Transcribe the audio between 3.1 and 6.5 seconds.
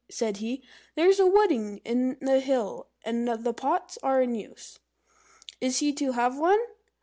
all the pots are in use." "Is he to have